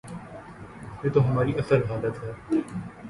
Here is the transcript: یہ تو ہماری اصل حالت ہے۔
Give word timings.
یہ 1.03 1.09
تو 1.13 1.19
ہماری 1.27 1.53
اصل 1.57 1.81
حالت 1.89 2.15
ہے۔ 2.23 2.31